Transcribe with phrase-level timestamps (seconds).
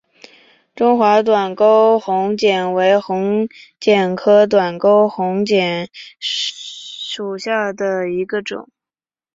[0.73, 3.47] 中华短沟红萤为红
[3.85, 5.87] 萤科短沟红萤
[6.19, 8.67] 属下的一个种。